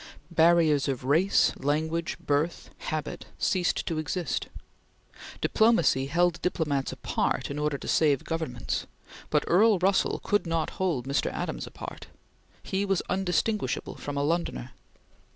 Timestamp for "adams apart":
11.31-12.07